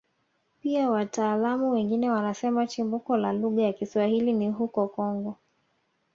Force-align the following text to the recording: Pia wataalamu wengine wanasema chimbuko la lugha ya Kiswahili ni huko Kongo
Pia 0.61 0.89
wataalamu 0.89 1.71
wengine 1.71 2.09
wanasema 2.09 2.67
chimbuko 2.67 3.17
la 3.17 3.33
lugha 3.33 3.63
ya 3.63 3.73
Kiswahili 3.73 4.33
ni 4.33 4.49
huko 4.49 4.87
Kongo 4.87 5.37